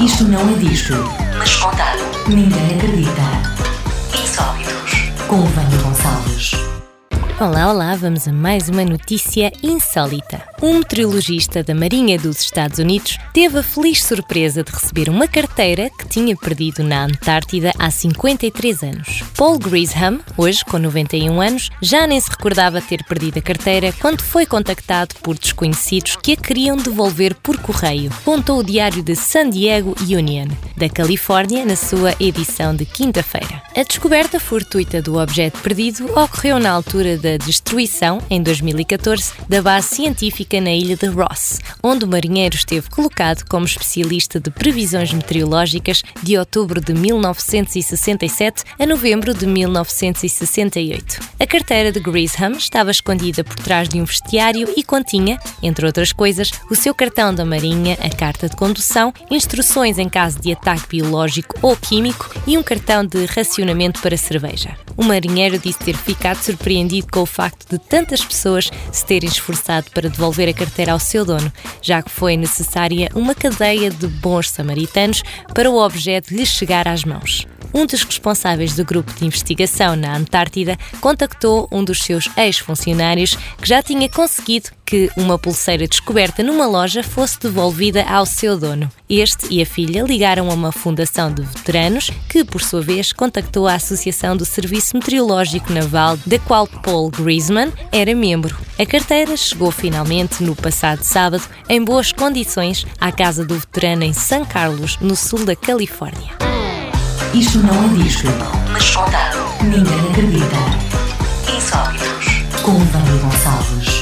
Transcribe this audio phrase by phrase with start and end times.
[0.00, 0.94] Isto não é disto,
[1.36, 1.98] mas contado.
[2.28, 3.20] Ninguém acredita.
[4.22, 4.92] Insólitos.
[5.26, 6.52] Com Vânia Gonçalves.
[7.40, 10.47] Olá, olá, vamos a mais uma notícia insólita.
[10.60, 15.88] Um meteorologista da Marinha dos Estados Unidos teve a feliz surpresa de receber uma carteira
[15.88, 19.22] que tinha perdido na Antártida há 53 anos.
[19.36, 24.20] Paul Grisham, hoje com 91 anos, já nem se recordava ter perdido a carteira quando
[24.20, 29.50] foi contactado por desconhecidos que a queriam devolver por correio, contou o diário de San
[29.50, 33.62] Diego Union, da Califórnia, na sua edição de quinta-feira.
[33.76, 39.94] A descoberta fortuita do objeto perdido ocorreu na altura da destruição, em 2014, da base
[39.94, 46.02] científica na ilha de Ross, onde o marinheiro esteve colocado como especialista de previsões meteorológicas
[46.22, 51.20] de outubro de 1967 a novembro de 1968.
[51.38, 56.12] A carteira de Grisham estava escondida por trás de um vestiário e continha, entre outras
[56.12, 60.88] coisas, o seu cartão da Marinha, a carta de condução, instruções em caso de ataque
[60.88, 64.87] biológico ou químico e um cartão de racionamento para cerveja.
[64.98, 69.92] O marinheiro disse ter ficado surpreendido com o facto de tantas pessoas se terem esforçado
[69.92, 74.50] para devolver a carteira ao seu dono, já que foi necessária uma cadeia de bons
[74.50, 75.22] samaritanos
[75.54, 80.16] para o objeto lhe chegar às mãos um dos responsáveis do grupo de investigação na
[80.16, 86.66] Antártida contactou um dos seus ex-funcionários que já tinha conseguido que uma pulseira descoberta numa
[86.66, 88.90] loja fosse devolvida ao seu dono.
[89.06, 93.68] Este e a filha ligaram a uma fundação de veteranos que, por sua vez, contactou
[93.68, 98.56] a Associação do Serviço Meteorológico Naval, da qual Paul Griezmann era membro.
[98.78, 104.14] A carteira chegou finalmente no passado sábado, em boas condições, à casa do veterano em
[104.14, 106.57] San Carlos, no sul da Califórnia.
[107.34, 108.26] Isto não é disto,
[108.72, 109.38] mas contado.
[109.62, 110.56] Ninguém acredita.
[111.54, 112.42] Insólitos.
[112.62, 113.97] Com Vânia Gonçalves.